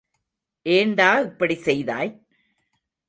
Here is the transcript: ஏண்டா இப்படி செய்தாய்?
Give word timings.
ஏண்டா 0.65 1.19
இப்படி 1.19 1.55
செய்தாய்? 1.55 2.11